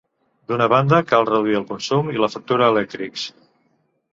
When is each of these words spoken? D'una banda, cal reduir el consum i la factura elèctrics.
D'una 0.51 0.67
banda, 0.73 1.01
cal 1.11 1.27
reduir 1.29 1.59
el 1.61 1.67
consum 1.73 2.11
i 2.15 2.17
la 2.25 2.31
factura 2.37 2.71
elèctrics. 2.75 3.29